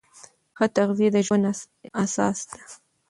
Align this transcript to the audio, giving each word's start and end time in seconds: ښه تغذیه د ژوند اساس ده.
ښه 0.57 0.65
تغذیه 0.75 1.09
د 1.15 1.17
ژوند 1.25 1.45
اساس 2.03 2.37
ده. 2.51 2.59